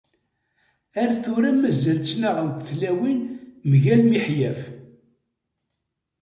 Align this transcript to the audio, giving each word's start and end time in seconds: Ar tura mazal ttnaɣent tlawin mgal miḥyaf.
Ar 1.01 1.11
tura 1.23 1.51
mazal 1.59 1.97
ttnaɣent 1.99 2.65
tlawin 2.67 3.19
mgal 3.69 4.01
miḥyaf. 4.05 4.59